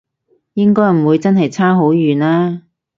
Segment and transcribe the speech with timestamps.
[0.55, 2.63] 應該唔會真係差好遠啊？